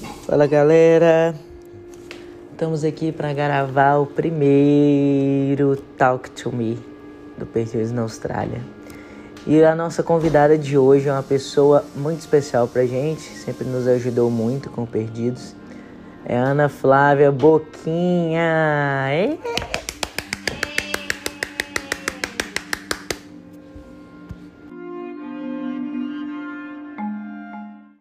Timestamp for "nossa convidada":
9.74-10.56